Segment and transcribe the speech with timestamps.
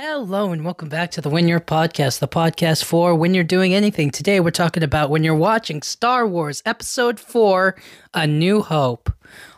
[0.00, 3.74] Hello and welcome back to the When You're Podcast, the podcast for when you're doing
[3.74, 4.12] anything.
[4.12, 7.74] Today we're talking about when you're watching Star Wars Episode 4,
[8.14, 9.12] A New Hope.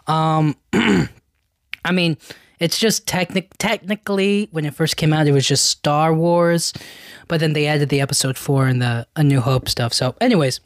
[0.06, 2.16] Um I mean,
[2.58, 6.72] it's just technic technically when it first came out it was just Star Wars,
[7.28, 9.92] but then they added the Episode 4 and the A New Hope stuff.
[9.92, 10.60] So, anyways,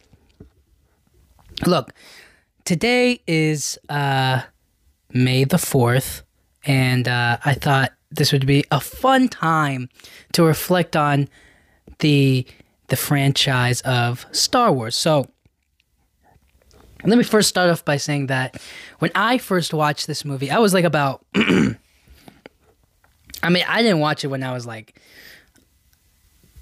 [1.67, 1.93] look,
[2.65, 4.43] today is uh
[5.13, 6.23] May the 4th
[6.65, 9.89] and uh I thought this would be a fun time
[10.33, 11.29] to reflect on
[11.99, 12.47] the
[12.89, 14.95] the franchise of Star Wars.
[14.95, 15.29] So
[17.05, 18.61] let me first start off by saying that
[18.99, 21.77] when I first watched this movie, I was like about I
[23.51, 25.01] mean, I didn't watch it when I was like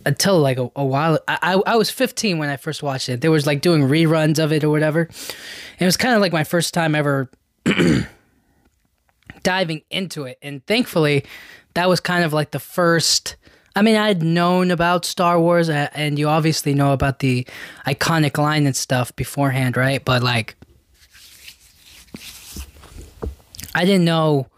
[0.05, 3.21] until like a, a while I, I was 15 when I first watched it.
[3.21, 5.03] There was like doing reruns of it or whatever.
[5.03, 7.31] And it was kind of like my first time ever
[9.43, 10.39] diving into it.
[10.43, 11.25] And thankfully,
[11.75, 13.37] that was kind of like the first.
[13.75, 17.47] I mean, I had known about Star Wars, uh, and you obviously know about the
[17.87, 20.05] iconic line and stuff beforehand, right?
[20.05, 20.57] But like,
[23.75, 24.49] I didn't know.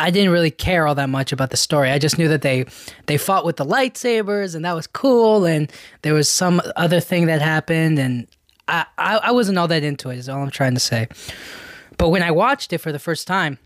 [0.00, 1.90] I didn't really care all that much about the story.
[1.90, 2.64] I just knew that they
[3.06, 5.44] they fought with the lightsabers, and that was cool.
[5.44, 5.70] And
[6.02, 8.26] there was some other thing that happened, and
[8.68, 10.16] I I, I wasn't all that into it.
[10.16, 11.08] Is all I'm trying to say.
[11.98, 13.58] But when I watched it for the first time,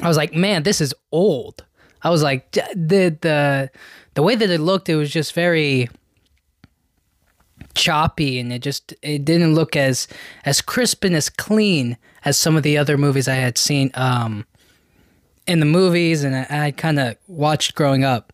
[0.00, 1.64] I was like, man, this is old.
[2.02, 3.70] I was like, the the
[4.12, 5.88] the way that it looked, it was just very
[7.74, 10.06] choppy, and it just it didn't look as
[10.44, 14.46] as crisp and as clean as some of the other movies I had seen um,
[15.46, 18.32] in the movies, and I, I kind of watched growing up.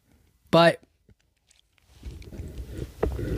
[0.51, 0.81] But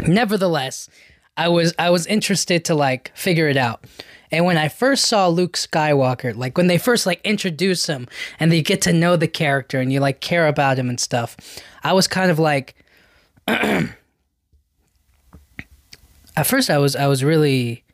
[0.07, 0.89] nevertheless,
[1.37, 3.85] I was I was interested to like figure it out.
[4.33, 8.09] And when I first saw Luke Skywalker, like when they first like introduce him
[8.41, 11.37] and they get to know the character and you like care about him and stuff,
[11.85, 12.75] I was kind of like
[13.47, 13.95] at
[16.45, 17.85] first I was I was really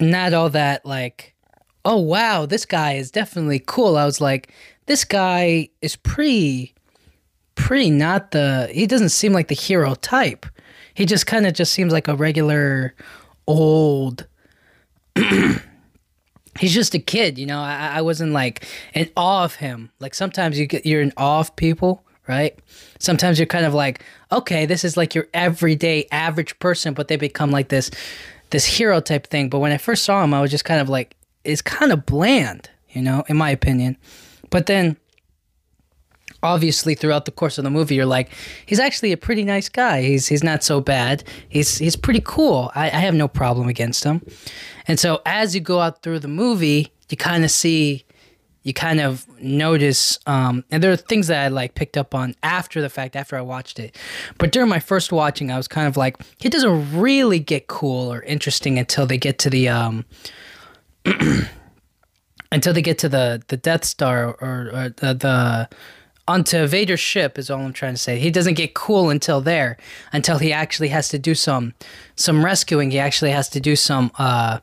[0.00, 1.34] not all that like
[1.84, 3.96] oh wow, this guy is definitely cool.
[3.96, 4.52] I was like
[4.86, 6.74] this guy is pretty
[7.54, 10.46] pretty not the he doesn't seem like the hero type.
[10.94, 12.94] He just kind of just seems like a regular
[13.46, 14.26] old
[16.58, 17.60] he's just a kid, you know.
[17.60, 19.90] I, I wasn't like in awe of him.
[20.00, 22.58] Like sometimes you get you're in awe of people, right?
[22.98, 27.16] Sometimes you're kind of like, okay, this is like your everyday average person, but they
[27.16, 27.90] become like this
[28.50, 29.48] this hero type thing.
[29.48, 32.06] But when I first saw him, I was just kind of like, it's kind of
[32.06, 33.96] bland, you know, in my opinion.
[34.50, 34.96] But then
[36.44, 38.30] obviously throughout the course of the movie you're like
[38.66, 40.02] he's actually a pretty nice guy.
[40.02, 41.24] He's he's not so bad.
[41.48, 42.70] He's he's pretty cool.
[42.74, 44.24] I, I have no problem against him.
[44.86, 48.04] And so as you go out through the movie you kind of see
[48.62, 52.34] you kind of notice um, and there are things that i like picked up on
[52.42, 53.96] after the fact after i watched it.
[54.38, 58.12] But during my first watching i was kind of like he doesn't really get cool
[58.12, 60.04] or interesting until they get to the um
[62.52, 65.68] until they get to the the death star or, or the, the
[66.26, 68.18] onto Vader's ship is all I'm trying to say.
[68.18, 69.76] He doesn't get cool until there,
[70.12, 71.74] until he actually has to do some
[72.16, 72.90] some rescuing.
[72.90, 74.60] He actually has to do some uh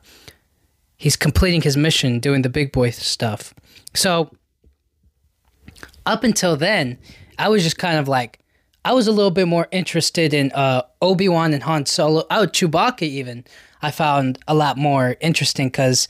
[0.96, 3.54] he's completing his mission, doing the big boy stuff.
[3.94, 4.30] So
[6.04, 6.98] up until then,
[7.38, 8.40] I was just kind of like
[8.84, 12.24] I was a little bit more interested in uh Obi-Wan and Han Solo.
[12.30, 13.44] Oh, Chewbacca even.
[13.82, 16.08] I found a lot more interesting cuz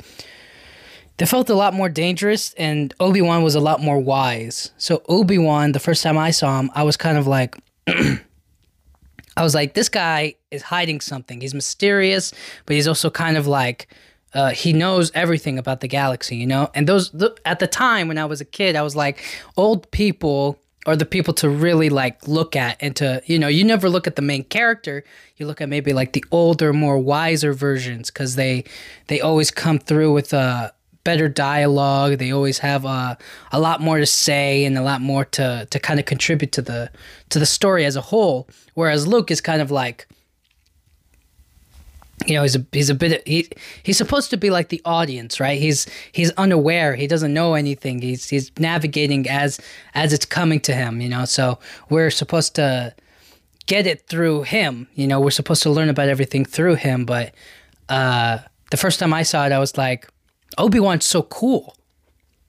[1.19, 4.73] they felt a lot more dangerous and Obi-Wan was a lot more wise.
[4.78, 7.56] So Obi-Wan, the first time I saw him, I was kind of like
[7.87, 11.41] I was like this guy is hiding something.
[11.41, 12.33] He's mysterious,
[12.67, 13.89] but he's also kind of like
[14.34, 16.71] uh, he knows everything about the galaxy, you know?
[16.75, 19.23] And those th- at the time when I was a kid, I was like
[19.56, 23.65] old people are the people to really like look at and to you know you
[23.65, 25.05] never look at the main character
[25.37, 28.65] you look at maybe like the older more wiser versions because they
[29.06, 30.73] they always come through with a
[31.05, 32.19] better dialogue.
[32.19, 33.19] They always have a
[33.51, 36.62] a lot more to say and a lot more to to kind of contribute to
[36.62, 36.91] the
[37.31, 38.49] to the story as a whole.
[38.75, 40.06] Whereas Luke is kind of like
[42.26, 43.49] you know he's a he's a bit he
[43.82, 45.59] he's supposed to be like the audience right?
[45.59, 46.94] He's he's unaware.
[46.94, 48.00] He doesn't know anything.
[48.00, 49.61] He's he's navigating as
[49.94, 51.25] as it's coming to him you know?
[51.25, 52.94] So we're supposed to
[53.67, 55.21] get it through him you know?
[55.21, 57.05] We're supposed to learn about everything through him.
[57.05, 57.35] But
[57.88, 58.38] uh
[58.71, 60.09] the first time i saw it i was like
[60.58, 61.76] Obi-Wan's so cool.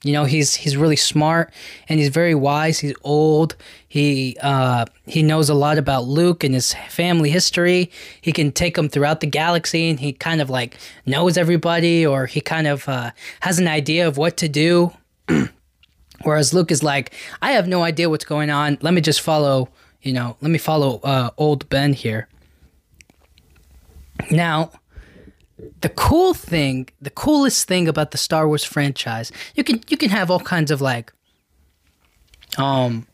[0.02, 1.50] You know, he's he's really smart
[1.88, 2.78] and he's very wise.
[2.78, 3.56] He's old.
[3.88, 7.90] He uh, he knows a lot about Luke and his family history.
[8.20, 12.26] He can take him throughout the galaxy, and he kind of like knows everybody, or
[12.26, 14.92] he kind of uh, has an idea of what to do
[16.22, 17.12] Whereas Luke is like,
[17.42, 18.78] I have no idea what's going on.
[18.80, 19.68] Let me just follow,
[20.02, 22.28] you know, let me follow uh, old Ben here.
[24.30, 24.72] Now,
[25.80, 30.10] the cool thing, the coolest thing about the Star Wars franchise, you can you can
[30.10, 31.12] have all kinds of like
[32.56, 33.06] um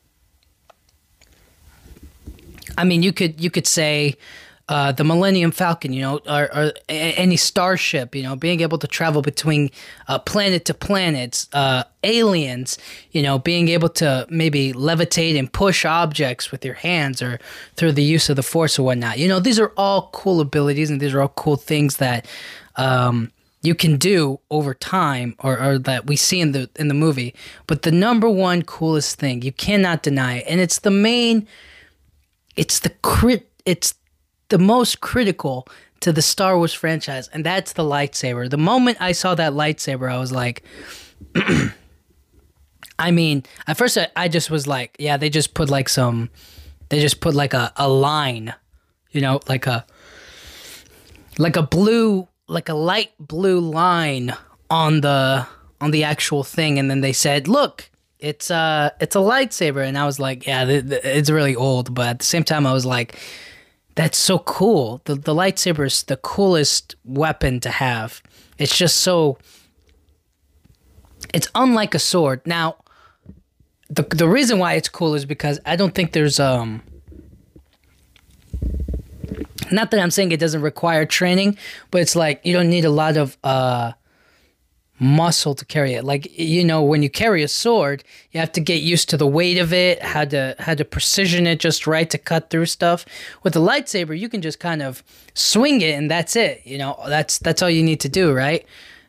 [2.78, 4.16] I mean, you could you could say
[4.70, 8.86] uh, the Millennium Falcon, you know, or, or, any starship, you know, being able to
[8.86, 9.68] travel between
[10.06, 12.78] uh, planet to planets, uh, aliens,
[13.10, 17.40] you know, being able to maybe levitate and push objects with your hands or
[17.74, 19.18] through the use of the Force or whatnot.
[19.18, 22.28] You know, these are all cool abilities and these are all cool things that
[22.76, 23.32] um,
[23.62, 27.34] you can do over time or, or that we see in the in the movie.
[27.66, 31.48] But the number one coolest thing you cannot deny, it, and it's the main,
[32.54, 33.94] it's the crit, it's
[34.50, 35.66] the most critical
[36.00, 38.48] to the Star Wars franchise, and that's the lightsaber.
[38.50, 40.62] The moment I saw that lightsaber, I was like,
[42.98, 46.30] I mean, at first I, I, just was like, yeah, they just put like some,
[46.88, 48.54] they just put like a, a line,
[49.10, 49.86] you know, like a,
[51.38, 54.34] like a blue, like a light blue line
[54.68, 55.46] on the
[55.82, 57.86] on the actual thing, and then they said, look.
[58.22, 61.94] It's a, it's a lightsaber, and I was like, yeah, th- th- it's really old.
[61.94, 63.18] But at the same time, I was like,
[63.94, 65.00] that's so cool.
[65.04, 68.22] The the lightsaber is the coolest weapon to have.
[68.58, 69.38] It's just so
[71.34, 72.40] it's unlike a sword.
[72.46, 72.76] Now,
[73.88, 76.82] the the reason why it's cool is because I don't think there's um
[79.70, 81.56] not that I'm saying it doesn't require training,
[81.90, 83.92] but it's like you don't need a lot of uh
[85.00, 86.04] muscle to carry it.
[86.04, 89.26] Like you know, when you carry a sword, you have to get used to the
[89.26, 93.06] weight of it, how to how to precision it just right to cut through stuff.
[93.42, 95.02] With a lightsaber, you can just kind of
[95.34, 96.60] swing it and that's it.
[96.64, 98.64] You know, that's that's all you need to do, right?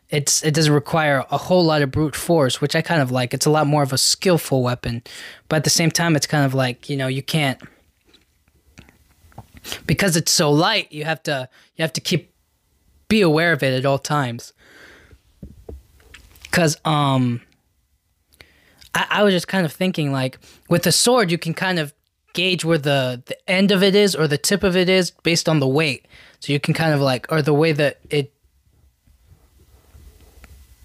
[0.08, 3.34] It's it doesn't require a whole lot of brute force, which I kind of like.
[3.34, 5.02] It's a lot more of a skillful weapon,
[5.48, 7.60] but at the same time, it's kind of like you know you can't
[9.86, 10.90] because it's so light.
[10.90, 12.32] You have to you have to keep
[13.08, 14.54] be aware of it at all times
[16.52, 17.40] because um
[18.94, 20.38] I, I was just kind of thinking like
[20.68, 21.92] with a sword you can kind of
[22.34, 25.48] gauge where the the end of it is or the tip of it is based
[25.48, 26.06] on the weight.
[26.40, 28.32] So you can kind of like or the way that it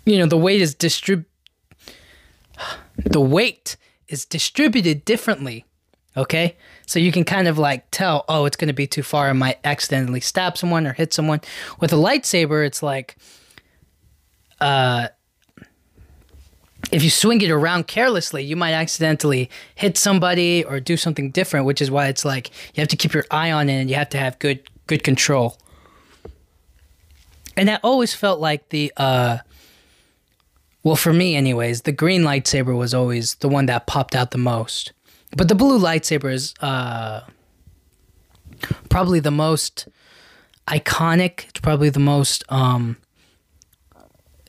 [0.06, 1.25] you know the weight is distrib
[2.98, 3.75] the weight
[4.08, 5.66] is distributed differently
[6.16, 6.58] okay?
[6.88, 9.34] So you can kind of like tell oh it's going to be too far i
[9.34, 11.42] might accidentally stab someone or hit someone.
[11.80, 13.18] With a lightsaber it's like
[14.60, 15.10] uh
[16.92, 21.66] if you swing it around carelessly, you might accidentally hit somebody or do something different,
[21.66, 23.95] which is why it's like you have to keep your eye on it and you
[23.95, 25.57] have to have good good control.
[27.56, 29.39] And I always felt like the uh
[30.84, 34.38] well for me anyways, the green lightsaber was always the one that popped out the
[34.38, 34.94] most.
[35.36, 37.22] But the blue lightsaber is uh
[38.90, 39.90] probably the most
[40.68, 41.50] iconic.
[41.50, 42.98] It's probably the most um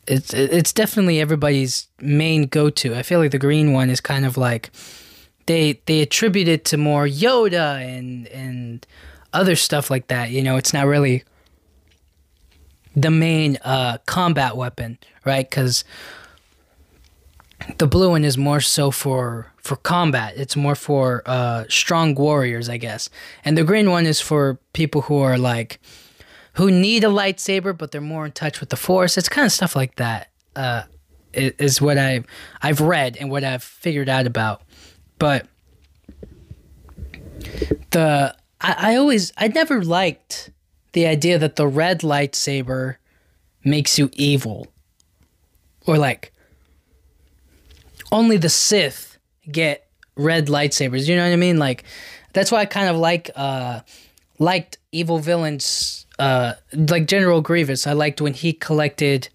[0.08, 2.96] it's it's definitely everybody's main go to.
[2.96, 4.70] I feel like the green one is kind of like
[5.46, 8.86] they they attribute it to more Yoda and and
[9.32, 10.30] other stuff like that.
[10.30, 11.24] You know, it's not really
[12.96, 15.48] the main uh, combat weapon, right?
[15.48, 15.84] Because
[17.76, 20.34] the blue one is more so for for combat.
[20.36, 23.10] It's more for uh, strong warriors, I guess,
[23.44, 25.80] and the green one is for people who are like
[26.58, 29.16] who need a lightsaber, but they're more in touch with the Force.
[29.16, 30.32] It's kind of stuff like that.
[30.56, 30.82] Uh,
[31.32, 32.26] is what I've
[32.60, 34.62] I've read and what I've figured out about.
[35.20, 35.46] But
[37.92, 40.50] the I, I always I never liked
[40.94, 42.96] the idea that the red lightsaber
[43.62, 44.66] makes you evil.
[45.86, 46.32] Or like
[48.10, 49.16] only the Sith
[49.48, 51.06] get red lightsabers.
[51.06, 51.58] You know what I mean?
[51.58, 51.84] Like
[52.32, 53.82] that's why I kind of like uh
[54.40, 59.28] liked evil villains uh, like General Grievous, I liked when he collected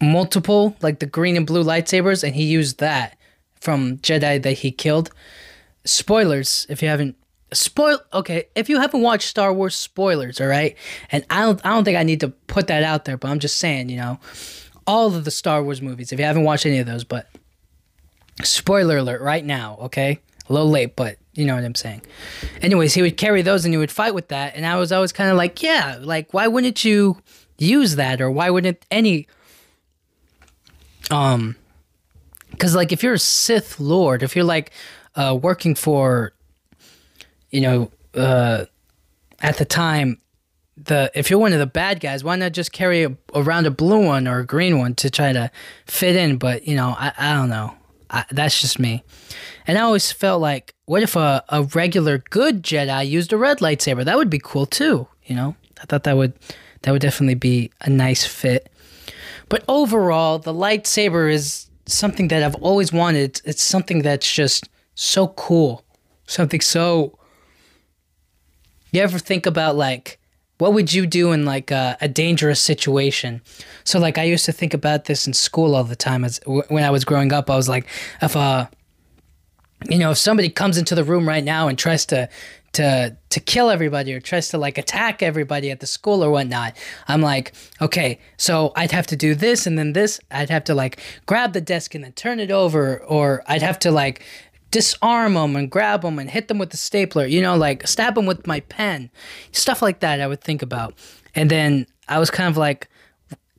[0.00, 3.16] multiple, like the green and blue lightsabers, and he used that
[3.60, 5.10] from Jedi that he killed.
[5.84, 7.16] Spoilers, if you haven't
[7.52, 10.76] spoil okay, if you haven't watched Star Wars spoilers, all right?
[11.10, 13.38] And I don't I don't think I need to put that out there, but I'm
[13.38, 14.18] just saying, you know,
[14.86, 17.28] all of the Star Wars movies, if you haven't watched any of those, but
[18.42, 20.20] spoiler alert right now, okay?
[20.48, 22.02] A little late, but you know what I'm saying.
[22.62, 24.54] Anyways, he would carry those and he would fight with that.
[24.54, 27.18] And I was always kind of like, yeah, like, why wouldn't you
[27.58, 28.20] use that?
[28.20, 29.26] Or why wouldn't any.
[31.10, 31.56] Um,
[32.50, 34.70] because, like, if you're a Sith Lord, if you're like
[35.16, 36.32] uh, working for,
[37.50, 38.66] you know, uh,
[39.40, 40.20] at the time,
[40.76, 43.70] the if you're one of the bad guys, why not just carry a, around a
[43.70, 45.50] blue one or a green one to try to
[45.86, 46.36] fit in?
[46.36, 47.74] But you know, I, I don't know.
[48.10, 49.02] I, that's just me.
[49.66, 53.58] And I always felt like, what if a, a regular good Jedi used a red
[53.58, 54.04] lightsaber?
[54.04, 55.08] That would be cool too.
[55.24, 56.34] You know, I thought that would
[56.82, 58.70] that would definitely be a nice fit.
[59.48, 63.40] But overall, the lightsaber is something that I've always wanted.
[63.44, 65.84] It's something that's just so cool.
[66.26, 67.18] Something so.
[68.92, 70.20] You ever think about like
[70.58, 73.42] what would you do in like a, a, dangerous situation?
[73.84, 76.84] So like i used to think about this in school all the time as when
[76.84, 77.86] i was growing up i was like
[78.22, 78.66] if uh
[79.90, 82.28] you know if somebody comes into the room right now and tries to
[82.72, 86.76] to to kill everybody or tries to like attack everybody at the school or whatnot
[87.08, 90.20] i'm like okay so i'd have to do this and then this.
[90.30, 93.78] I'd have to like grab the desk and then turn it over or i'd have
[93.80, 94.22] to like
[94.74, 98.16] disarm them and grab them and hit them with the stapler, you know, like stab
[98.16, 99.08] them with my pen,
[99.52, 100.20] stuff like that.
[100.20, 100.94] I would think about,
[101.32, 102.88] and then I was kind of like,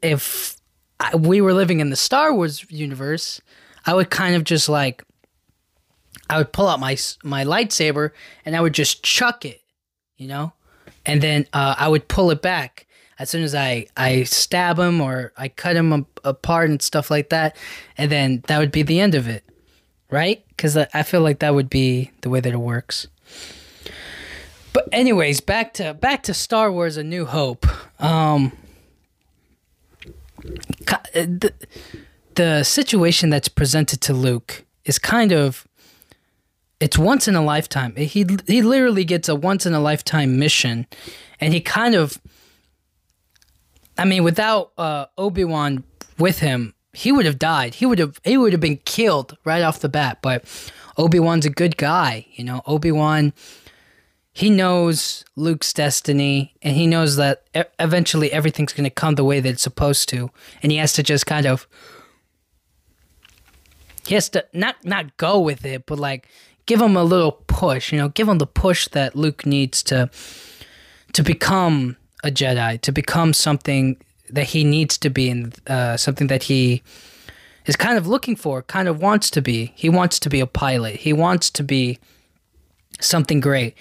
[0.01, 0.57] if
[0.99, 3.39] I, we were living in the Star Wars universe,
[3.85, 5.05] I would kind of just like,
[6.29, 8.11] I would pull out my my lightsaber
[8.43, 9.61] and I would just chuck it,
[10.17, 10.51] you know,
[11.05, 12.87] and then uh, I would pull it back.
[13.19, 17.29] As soon as I I stab him or I cut him apart and stuff like
[17.29, 17.55] that,
[17.97, 19.45] and then that would be the end of it
[20.15, 20.45] right?
[20.47, 23.07] Because I feel like that would be the way that it works.
[24.71, 27.65] But anyways, back to back to Star Wars: A New Hope.
[28.01, 28.53] Um,
[31.13, 31.53] the,
[32.35, 35.67] the situation that's presented to Luke is kind of
[36.79, 37.93] it's once in a lifetime.
[37.97, 40.87] He he literally gets a once in a lifetime mission,
[41.41, 42.21] and he kind of.
[43.97, 45.83] I mean, without uh, Obi Wan
[46.17, 47.75] with him, he would have died.
[47.75, 50.19] He would have he would have been killed right off the bat.
[50.21, 50.45] But
[50.97, 52.61] Obi Wan's a good guy, you know.
[52.65, 53.33] Obi Wan,
[54.31, 57.43] he knows Luke's destiny, and he knows that
[57.79, 60.31] eventually everything's going to come the way that it's supposed to,
[60.63, 61.67] and he has to just kind of
[64.07, 66.29] he has to not not go with it, but like
[66.65, 70.09] give him a little push, you know, give him the push that Luke needs to
[71.13, 73.97] to become a Jedi, to become something
[74.29, 76.83] that he needs to be and uh, something that he
[77.65, 79.73] is kind of looking for, kind of wants to be.
[79.75, 80.97] He wants to be a pilot.
[80.97, 81.99] He wants to be
[82.99, 83.75] something great.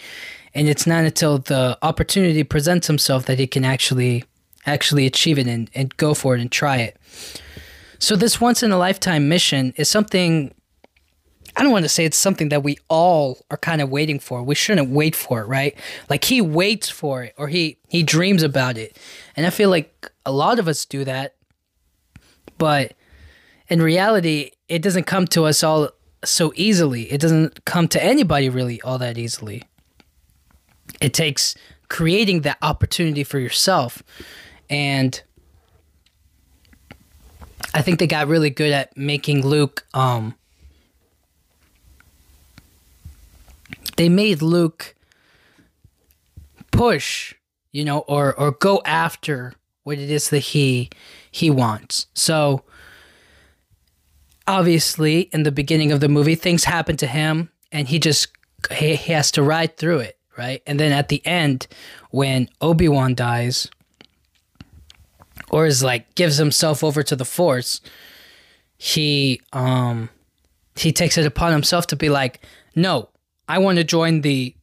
[0.55, 4.25] And it's not until the opportunity presents himself that he can actually
[4.67, 6.97] actually achieve it and, and go for it and try it.
[7.99, 10.55] So this once in a lifetime mission is something
[11.57, 14.43] I don't want to say it's something that we all are kind of waiting for.
[14.43, 15.77] We shouldn't wait for it, right?
[16.11, 18.97] Like he waits for it or he he dreams about it.
[19.37, 21.37] And I feel like a lot of us do that.
[22.59, 22.95] But
[23.69, 25.91] in reality, it doesn't come to us all
[26.25, 27.13] so easily.
[27.13, 29.63] It doesn't come to anybody really all that easily.
[31.01, 31.55] It takes
[31.89, 34.03] creating that opportunity for yourself.
[34.69, 35.23] And
[37.73, 40.35] I think they got really good at making Luke um
[43.97, 44.95] they made Luke
[46.71, 47.35] push,
[47.73, 50.91] you know, or or go after what it is that he
[51.31, 52.07] he wants.
[52.15, 52.65] So
[54.47, 58.29] obviously in the beginning of the movie things happen to him and he just
[58.71, 60.63] he, he has to ride through it, right?
[60.67, 61.67] And then at the end
[62.11, 63.69] when Obi-Wan dies
[65.51, 67.81] or is like gives himself over to the force,
[68.77, 70.11] he um
[70.77, 72.41] he takes it upon himself to be like,
[72.75, 73.09] "No,
[73.49, 74.55] I want to join the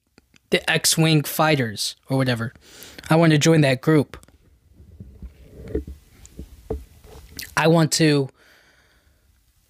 [0.50, 2.54] the X-wing fighters or whatever.
[3.10, 4.18] I want to join that group.
[7.56, 8.30] I want to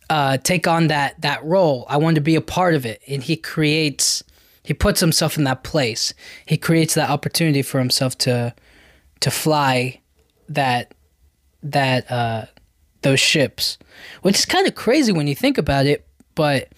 [0.09, 1.85] uh, take on that that role.
[1.89, 4.23] I want to be a part of it." And he creates
[4.63, 6.13] he puts himself in that place.
[6.45, 8.53] He creates that opportunity for himself to
[9.21, 10.01] to fly
[10.49, 10.93] that
[11.63, 12.45] that uh,
[13.01, 13.77] those ships,
[14.21, 16.69] which is kind of crazy when you think about it, but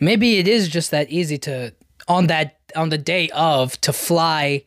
[0.00, 1.72] maybe it is just that easy to
[2.08, 4.62] on that on the day of to fly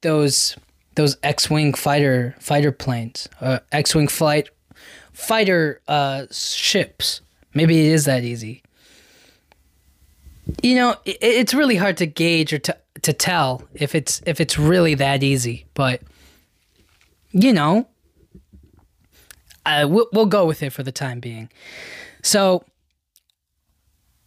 [0.00, 0.56] those
[0.96, 4.48] those X-wing fighter fighter planes, uh, X-wing flight
[5.12, 7.20] fighter uh, ships.
[7.52, 8.62] Maybe it is that easy.
[10.62, 14.40] You know, it, it's really hard to gauge or to to tell if it's if
[14.40, 16.02] it's really that easy, but
[17.32, 17.88] you know,
[19.66, 21.50] uh, we'll, we'll go with it for the time being.
[22.22, 22.64] So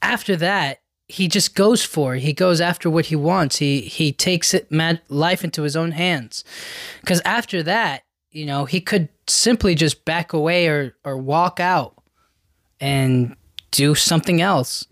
[0.01, 2.21] after that, he just goes for it.
[2.21, 3.57] He goes after what he wants.
[3.57, 6.43] He he takes it mad life into his own hands.
[7.01, 11.95] Because after that, you know, he could simply just back away or or walk out
[12.79, 13.35] and
[13.71, 14.85] do something else.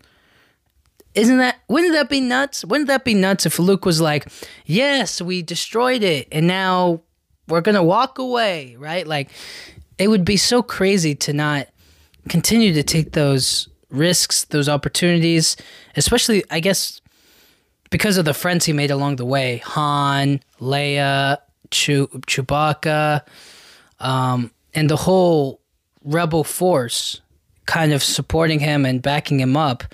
[1.14, 2.64] Isn't that wouldn't that be nuts?
[2.64, 4.26] Wouldn't that be nuts if Luke was like,
[4.64, 7.02] "Yes, we destroyed it and now
[7.48, 9.06] we're to walk away," right?
[9.06, 9.30] Like
[9.98, 11.68] it would be so crazy to not
[12.28, 15.56] continue to take those risks, those opportunities,
[15.96, 17.00] especially I guess
[17.90, 21.38] because of the friends he made along the way, Han, Leia,
[21.70, 23.22] Chew- Chewbacca,
[24.00, 25.60] um, and the whole
[26.04, 27.20] rebel force
[27.66, 29.84] kind of supporting him and backing him up.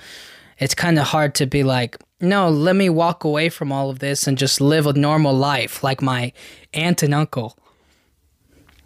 [0.58, 3.98] It's kind of hard to be like, no, let me walk away from all of
[3.98, 6.32] this and just live a normal life like my
[6.72, 7.58] aunt and uncle.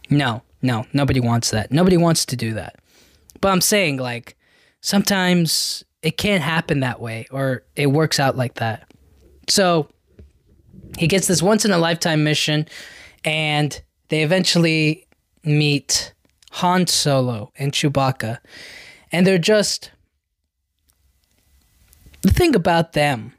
[0.09, 1.71] No, no, nobody wants that.
[1.71, 2.77] Nobody wants to do that.
[3.41, 4.36] But I'm saying, like,
[4.87, 8.88] sometimes it can't happen that way or it works out like that.
[9.49, 9.88] So
[10.97, 12.69] he gets this once in a lifetime mission
[13.25, 15.09] and they eventually
[15.43, 16.14] meet
[16.52, 18.38] Han Solo and Chewbacca.
[19.11, 19.90] And they're just.
[22.23, 23.33] The thing about them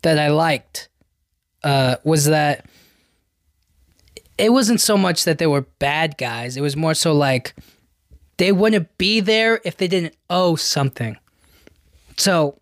[0.00, 0.88] that I liked
[1.64, 2.64] uh, was that
[4.38, 7.54] it wasn't so much that they were bad guys, it was more so like
[8.38, 11.16] they wouldn't be there if they didn't owe something.
[12.16, 12.58] So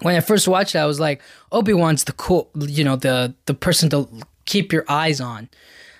[0.00, 1.22] when I first watched it, I was like,
[1.52, 4.08] Obi Wan's the cool, you know, the the person to
[4.44, 5.48] keep your eyes on.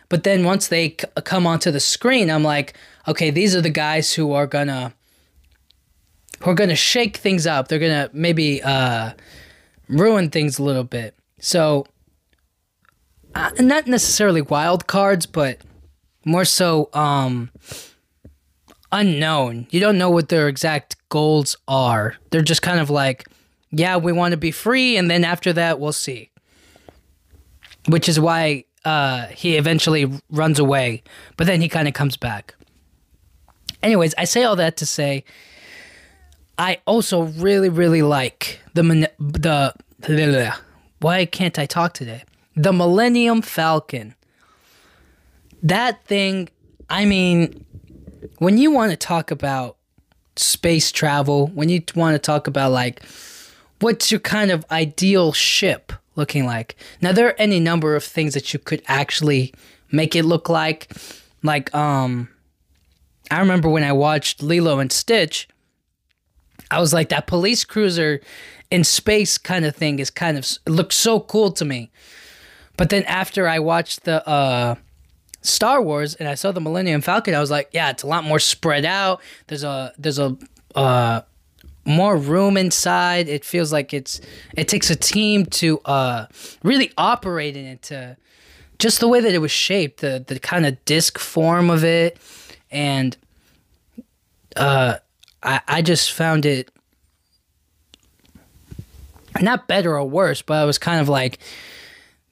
[0.09, 2.75] But then once they c- come onto the screen, I'm like,
[3.09, 4.93] okay, these are the guys who are gonna
[6.41, 7.69] who are gonna shake things up.
[7.69, 9.13] They're gonna maybe uh,
[9.89, 11.15] ruin things a little bit.
[11.41, 11.87] So,
[13.35, 15.59] uh, not necessarily wild cards, but
[16.25, 17.51] more so um,
[18.93, 19.67] unknown.
[19.71, 22.17] You don't know what their exact goals are.
[22.31, 23.27] They're just kind of like,
[23.71, 26.31] yeah, we want to be free, and then after that, we'll see.
[27.89, 31.03] Which is why uh, he eventually runs away,
[31.37, 32.55] but then he kind of comes back.
[33.83, 35.25] Anyways, I say all that to say,
[36.59, 39.75] I also really, really like the mon- the
[41.01, 42.25] why can't I talk today?
[42.55, 44.15] The Millennium Falcon.
[45.63, 46.49] That thing,
[46.89, 47.66] I mean,
[48.39, 49.77] when you want to talk about
[50.37, 53.03] space travel, when you want to talk about like
[53.81, 56.77] what's your kind of ideal ship looking like?
[57.01, 59.53] Now there are any number of things that you could actually
[59.91, 60.93] make it look like.
[61.43, 62.29] Like um
[63.31, 65.49] I remember when I watched Lilo and Stitch,
[66.71, 68.21] I was like that police cruiser
[68.71, 71.91] in space kind of thing is kind of it looked so cool to me.
[72.77, 74.77] But then after I watched the uh
[75.47, 78.25] Star Wars and I saw the Millennium Falcon, I was like, yeah, it's a lot
[78.25, 79.21] more spread out.
[79.47, 80.37] There's a there's a
[80.75, 81.23] uh
[81.85, 83.29] more room inside.
[83.29, 84.21] It feels like it's
[84.57, 86.27] it takes a team to uh
[86.63, 88.17] really operate in it to
[88.79, 92.19] just the way that it was shaped, the the kind of disc form of it,
[92.71, 93.17] and
[94.57, 94.97] uh
[95.43, 96.71] I I just found it
[99.41, 101.39] not better or worse, but I was kind of like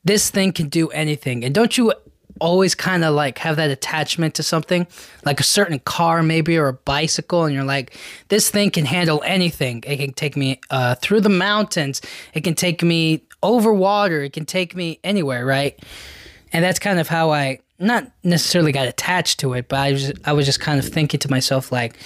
[0.05, 1.45] this thing can do anything.
[1.45, 1.93] And don't you
[2.41, 4.87] always kind of like have that attachment to something
[5.25, 7.97] like a certain car maybe or a bicycle and you're like
[8.29, 9.83] this thing can handle anything.
[9.87, 12.01] It can take me uh, through the mountains.
[12.33, 14.23] It can take me over water.
[14.23, 15.79] It can take me anywhere right?
[16.53, 20.13] And that's kind of how i not necessarily got attached to it but i was
[20.25, 21.99] i was just kind of thinking to myself like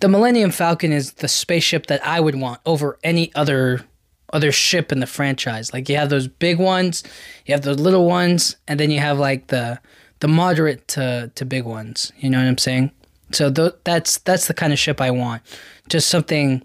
[0.00, 3.84] the millennium falcon is the spaceship that i would want over any other
[4.36, 5.72] other ship in the franchise.
[5.72, 7.02] Like you have those big ones,
[7.46, 9.80] you have those little ones, and then you have like the
[10.20, 12.12] the moderate to to big ones.
[12.18, 12.92] You know what I'm saying?
[13.32, 15.42] So th- that's that's the kind of ship I want.
[15.88, 16.62] Just something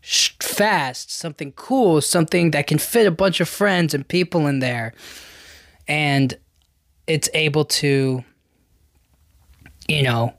[0.00, 4.60] sh- fast, something cool, something that can fit a bunch of friends and people in
[4.60, 4.94] there,
[5.88, 6.38] and
[7.08, 8.24] it's able to,
[9.88, 10.32] you know,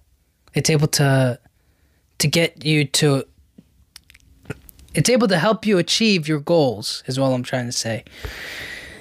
[0.54, 1.40] it's able to
[2.20, 3.26] to get you to
[4.98, 8.04] it's able to help you achieve your goals is what i'm trying to say.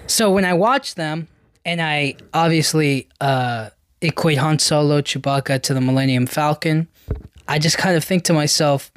[0.07, 1.27] So when i watch them
[1.65, 3.71] and i obviously uh,
[4.03, 6.87] equate han solo chewbacca to the millennium falcon
[7.49, 8.93] i just kind of think to myself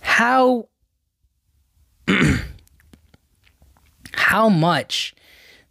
[0.00, 0.68] how
[4.12, 5.14] how much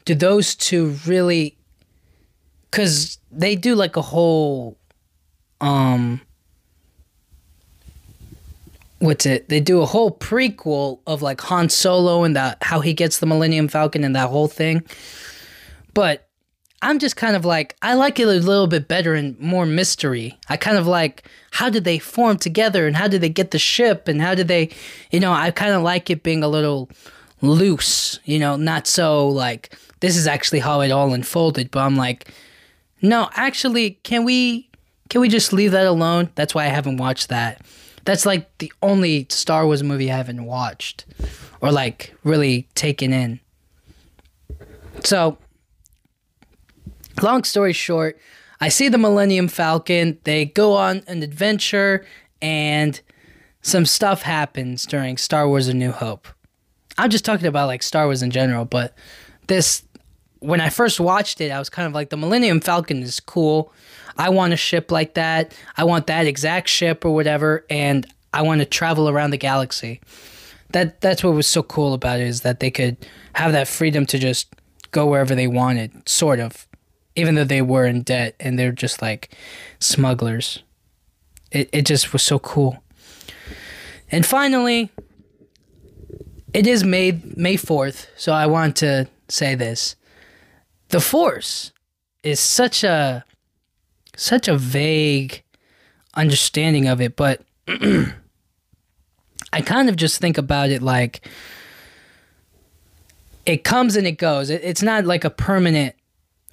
[0.06, 1.58] do those two really
[2.70, 4.78] because they do like a whole
[5.60, 6.22] um
[9.00, 9.50] what's it?
[9.50, 13.26] They do a whole prequel of like Han Solo and that how he gets the
[13.26, 14.84] Millennium Falcon and that whole thing.
[15.94, 16.28] But
[16.82, 20.38] I'm just kind of like I like it a little bit better and more mystery.
[20.50, 23.60] I kind of like how did they form together and how did they get the
[23.60, 24.70] ship and how did they,
[25.12, 26.90] you know, I kind of like it being a little
[27.42, 31.96] loose, you know, not so like this is actually how it all unfolded, but I'm
[31.96, 32.30] like
[33.02, 34.70] no, actually, can we
[35.10, 36.30] can we just leave that alone?
[36.36, 37.62] That's why I haven't watched that.
[38.06, 41.06] That's like the only Star Wars movie I haven't watched
[41.60, 43.40] or like really taken in.
[45.04, 45.38] So,
[47.22, 48.18] long story short,
[48.62, 50.20] I see the Millennium Falcon.
[50.24, 52.06] They go on an adventure,
[52.42, 53.00] and
[53.62, 56.28] some stuff happens during Star Wars: A New Hope.
[56.98, 58.96] I'm just talking about like Star Wars in general, but
[59.48, 59.84] this
[60.46, 63.74] when I first watched it, I was kind of like the Millennium Falcon is cool.
[64.18, 65.54] I want a ship like that.
[65.78, 70.02] I want that exact ship or whatever, and I want to travel around the galaxy.
[70.72, 72.98] That that's what was so cool about it is that they could
[73.34, 74.54] have that freedom to just
[74.92, 76.68] go wherever they wanted, sort of,
[77.16, 79.36] even though they were in debt and they're just like
[79.80, 80.64] smugglers.
[81.52, 82.84] It it just was so cool.
[84.12, 84.92] And finally,
[86.54, 89.96] it is May May fourth, so I want to say this.
[90.96, 91.74] The Force
[92.24, 93.26] is such a
[94.16, 95.44] such a vague
[96.14, 98.14] understanding of it, but I
[99.62, 101.28] kind of just think about it like
[103.46, 104.50] it comes and it goes.
[104.50, 105.96] It, it's not like a permanent.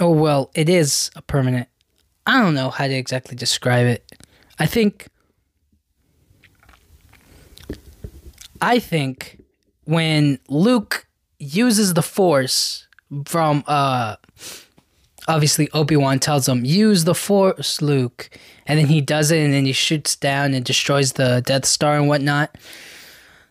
[0.01, 1.69] Oh well, it is a permanent.
[2.27, 4.11] I don't know how to exactly describe it.
[4.59, 5.07] I think.
[8.61, 9.41] I think
[9.85, 11.07] when Luke
[11.39, 12.89] uses the Force
[13.27, 14.17] from uh
[15.29, 18.31] obviously Obi-Wan tells him use the force Luke.
[18.67, 21.97] And then he does it and then he shoots down and destroys the Death Star
[21.97, 22.57] and whatnot.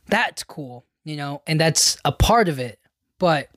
[0.08, 2.80] That's cool you know and that's a part of it.
[3.20, 3.50] But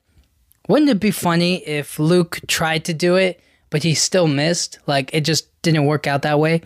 [0.68, 3.40] wouldn't it be funny if Luke tried to do it
[3.70, 4.78] but he still missed?
[4.86, 6.62] Like it just didn't work out that way.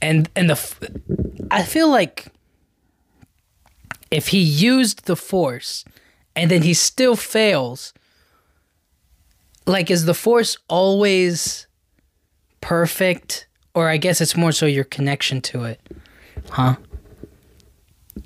[0.00, 1.00] And and the
[1.50, 2.26] I feel like
[4.10, 5.84] if he used the force
[6.34, 7.92] and then he still fails.
[9.66, 11.66] Like is the force always
[12.60, 13.46] perfect?
[13.74, 15.80] Or i guess it's more so your connection to it
[16.50, 16.76] huh?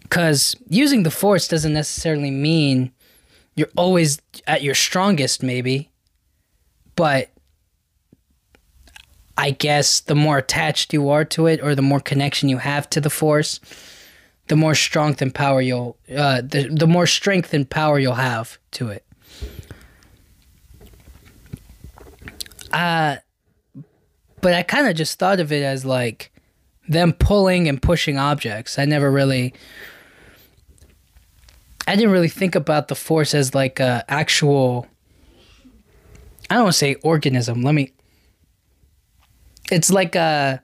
[0.03, 2.93] Because using the force doesn't necessarily mean
[3.55, 5.91] you're always at your strongest maybe.
[6.95, 7.31] But
[9.39, 12.89] i guess the more attached you are to it or the more connection you have
[12.89, 13.61] to the force
[14.49, 18.59] the more strength and power you'll uh, the, the more strength and power you'll have
[18.73, 19.05] to it.
[22.73, 23.17] Uh
[24.41, 26.31] but i kind of just thought of it as like
[26.89, 28.79] them pulling and pushing objects.
[28.79, 29.55] I never really
[31.89, 34.87] i didn't really think about the force as like a actual
[36.51, 37.63] i don't want to say organism.
[37.63, 37.93] Let me
[39.71, 40.63] it's like a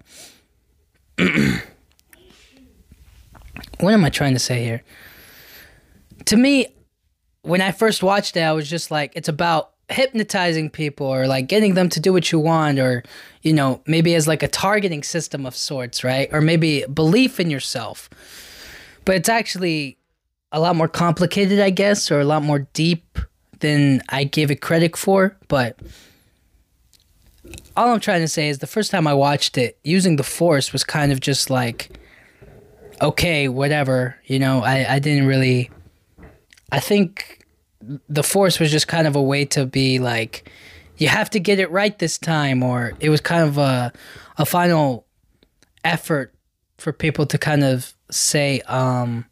[3.82, 4.82] what am I trying to say here?
[6.26, 6.68] To me,
[7.42, 11.48] when I first watched it, I was just like, it's about hypnotizing people or like
[11.48, 13.02] getting them to do what you want or
[13.42, 16.28] you know maybe as like a targeting system of sorts right?
[16.32, 18.08] Or maybe belief in yourself.
[19.04, 19.98] But it's actually
[20.50, 23.18] a lot more complicated i guess or a lot more deep
[23.60, 25.36] than i give it credit for.
[25.48, 25.78] But
[27.76, 30.72] all i'm trying to say is the first time i watched it using the force
[30.72, 31.98] was kind of just like
[33.02, 34.16] okay, whatever.
[34.24, 35.70] You know, I, I didn't really.
[36.70, 37.44] I think
[38.08, 40.50] the force was just kind of a way to be like,
[40.96, 43.92] you have to get it right this time, or it was kind of a,
[44.38, 45.04] a final
[45.84, 46.32] effort
[46.78, 49.26] for people to kind of say, um,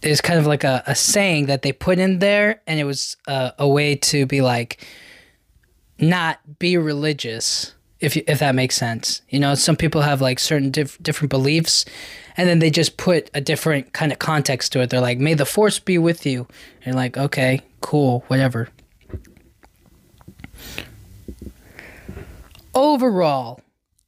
[0.00, 3.16] it's kind of like a, a saying that they put in there, and it was
[3.28, 4.84] a, a way to be like,
[5.98, 9.22] not be religious if if that makes sense.
[9.30, 11.84] You know, some people have like certain diff- different beliefs,
[12.36, 14.90] and then they just put a different kind of context to it.
[14.90, 16.48] They're like, "May the force be with you,"
[16.84, 18.68] and like, okay, cool, whatever.
[22.74, 23.60] Overall,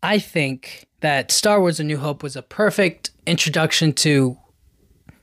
[0.02, 4.37] I think that Star Wars: A New Hope was a perfect introduction to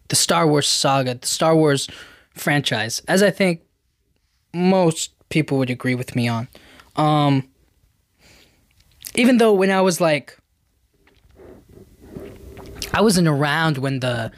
[0.08, 1.90] the Star Wars saga, the Star Wars
[2.34, 3.62] franchise, as I think
[4.54, 6.48] most people would agree with me on.
[6.96, 7.51] Um,
[9.16, 10.38] even though when I was like
[12.94, 14.32] I wasn't around when the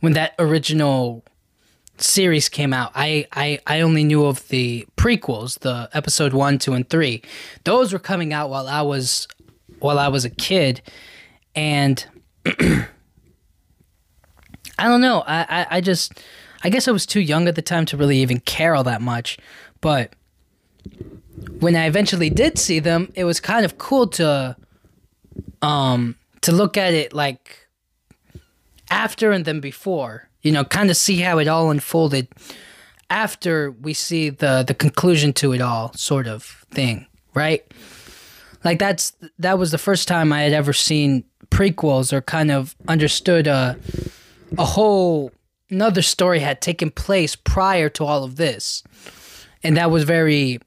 [0.00, 1.24] when that original
[1.98, 2.92] series came out.
[2.94, 7.22] I, I I only knew of the prequels, the episode 1, 2 and 3.
[7.64, 9.28] Those were coming out while I was
[9.78, 10.82] while I was a kid
[11.54, 12.04] and
[12.46, 12.86] I
[14.78, 15.22] don't know.
[15.26, 16.20] I, I, I just
[16.62, 19.00] I guess I was too young at the time to really even care all that
[19.00, 19.38] much,
[19.80, 20.14] but
[21.58, 24.56] when I eventually did see them, it was kind of cool to
[25.62, 27.68] um to look at it like
[28.90, 30.28] after and then before.
[30.42, 32.28] You know, kind of see how it all unfolded
[33.10, 37.64] after we see the the conclusion to it all sort of thing, right?
[38.64, 42.74] Like that's that was the first time I had ever seen prequels or kind of
[42.88, 43.76] understood a
[44.56, 45.32] a whole
[45.68, 48.82] another story had taken place prior to all of this
[49.62, 50.58] and that was very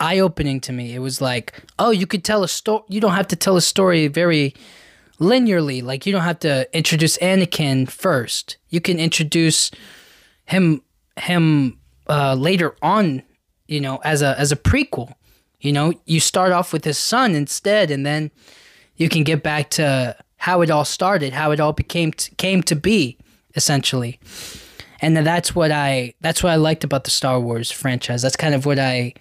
[0.00, 0.94] eye opening to me.
[0.94, 2.82] It was like, oh, you could tell a story.
[2.88, 4.54] You don't have to tell a story very
[5.20, 5.82] linearly.
[5.82, 8.56] Like you don't have to introduce Anakin first.
[8.70, 9.70] You can introduce
[10.46, 10.82] him
[11.16, 13.22] him uh, later on.
[13.68, 15.14] You know, as a as a prequel.
[15.60, 18.30] You know, you start off with his son instead, and then
[18.96, 22.62] you can get back to how it all started, how it all became t- came
[22.62, 23.18] to be,
[23.54, 24.18] essentially.
[25.02, 28.22] And that's what I that's what I liked about the Star Wars franchise.
[28.22, 29.12] That's kind of what I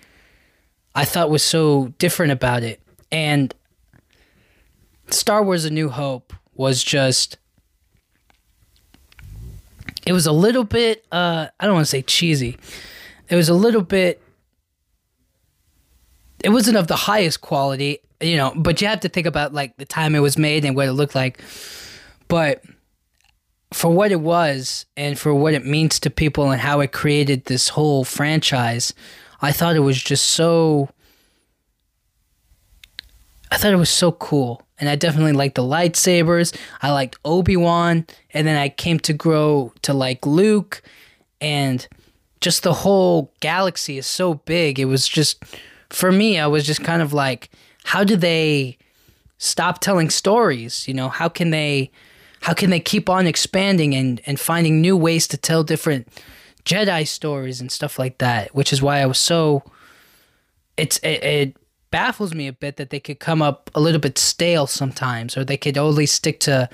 [0.95, 2.82] I thought was so different about it.
[3.12, 3.54] And
[5.10, 7.38] Star Wars A New Hope was just
[10.06, 12.58] it was a little bit uh I don't want to say cheesy.
[13.30, 14.21] It was a little bit
[16.43, 19.75] it wasn't of the highest quality, you know, but you have to think about like
[19.78, 21.41] the time it was made and what it looked like.
[22.28, 22.63] But
[23.71, 27.45] for what it was and for what it means to people and how it created
[27.45, 28.93] this whole franchise,
[29.41, 30.89] I thought it was just so
[33.52, 34.62] I thought it was so cool.
[34.80, 36.56] And I definitely liked the lightsabers.
[36.82, 40.82] I liked Obi-Wan, and then I came to grow to like Luke
[41.41, 41.88] and
[42.41, 44.80] just the whole galaxy is so big.
[44.80, 45.43] It was just
[45.89, 47.49] for me, I was just kind of like
[47.86, 48.78] how do they
[49.38, 50.88] stop telling stories?
[50.88, 51.91] You know, how can they
[52.41, 56.08] how can they keep on expanding and and finding new ways to tell different
[56.69, 59.63] Jedi stories and stuff like that, which is why I was so.
[60.77, 61.58] It's it, it
[61.89, 65.43] baffles me a bit that they could come up a little bit stale sometimes, or
[65.43, 66.69] they could only stick to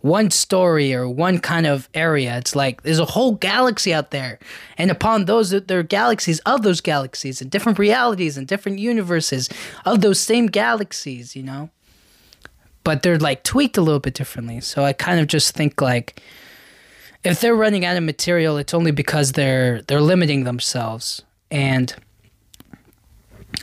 [0.00, 2.38] one story or one kind of area.
[2.38, 4.38] It's like there's a whole galaxy out there,
[4.78, 9.50] and upon those, there are galaxies of those galaxies and different realities and different universes
[9.84, 11.36] of those same galaxies.
[11.36, 11.68] You know,
[12.82, 14.62] but they're like tweaked a little bit differently.
[14.62, 16.22] So I kind of just think like
[17.24, 21.22] if they're running out of material, it's only because they're they're limiting themselves.
[21.50, 21.94] And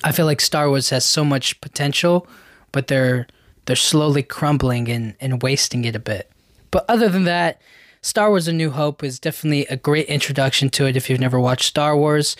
[0.04, 2.28] I feel like Star Wars has so much potential,
[2.72, 3.28] but they're
[3.66, 6.30] they're slowly crumbling and, and wasting it a bit.
[6.72, 7.62] But other than that,
[8.02, 11.40] Star Wars A New Hope is definitely a great introduction to it if you've never
[11.40, 12.36] watched Star Wars.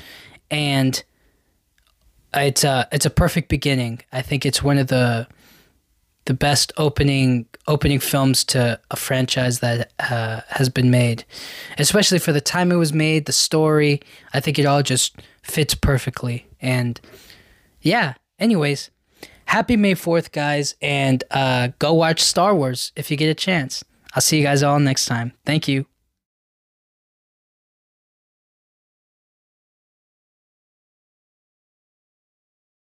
[0.50, 1.04] And
[2.34, 4.02] it's a it's a perfect beginning.
[4.12, 5.28] I think it's one of the
[6.26, 11.24] the best opening opening films to a franchise that uh, has been made,
[11.78, 14.02] especially for the time it was made, the story.
[14.34, 16.48] I think it all just fits perfectly.
[16.62, 17.00] And
[17.82, 18.90] yeah, anyways,
[19.46, 23.84] happy May Fourth, guys, and uh, go watch Star Wars if you get a chance.
[24.14, 25.34] I'll see you guys all next time.
[25.46, 25.91] Thank you.